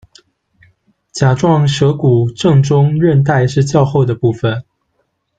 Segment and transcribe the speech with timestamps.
[1.11, 4.63] 甲状舌骨正中韧带是较厚的部分。